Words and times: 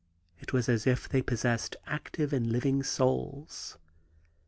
It 0.39 0.51
was 0.51 0.67
as 0.67 0.87
if 0.87 1.07
they 1.07 1.21
possessed 1.21 1.75
active 1.85 2.33
and 2.33 2.47
living 2.51 2.81
souls. 2.81 3.77